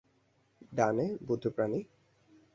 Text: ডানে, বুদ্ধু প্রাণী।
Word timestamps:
ডানে, 0.73 1.07
বুদ্ধু 1.27 1.49
প্রাণী। 1.49 1.79